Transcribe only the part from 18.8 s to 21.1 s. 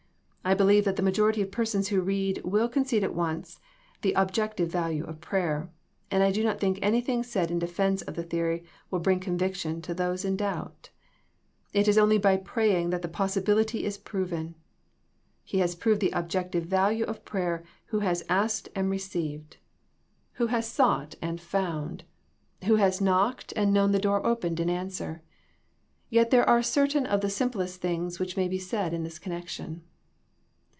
received, who has 19 20 THE